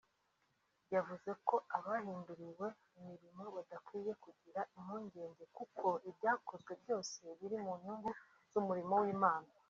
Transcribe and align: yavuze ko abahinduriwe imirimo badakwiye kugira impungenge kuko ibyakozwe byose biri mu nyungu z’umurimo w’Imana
yavuze 0.93 1.31
ko 1.47 1.55
abahinduriwe 1.77 2.67
imirimo 2.97 3.43
badakwiye 3.55 4.11
kugira 4.23 4.61
impungenge 4.77 5.43
kuko 5.57 5.87
ibyakozwe 6.09 6.71
byose 6.81 7.19
biri 7.39 7.57
mu 7.65 7.73
nyungu 7.81 8.09
z’umurimo 8.51 8.93
w’Imana 9.03 9.49